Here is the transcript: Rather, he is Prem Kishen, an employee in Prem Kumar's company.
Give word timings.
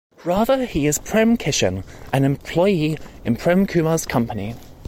Rather, 0.25 0.65
he 0.65 0.87
is 0.87 0.97
Prem 0.97 1.37
Kishen, 1.37 1.83
an 2.11 2.23
employee 2.23 2.97
in 3.23 3.35
Prem 3.35 3.67
Kumar's 3.67 4.07
company. 4.07 4.55